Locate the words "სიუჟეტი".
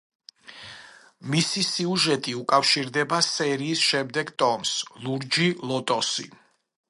1.67-2.33